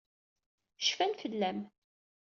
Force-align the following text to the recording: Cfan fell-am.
Cfan 0.85 1.13
fell-am. 1.21 1.59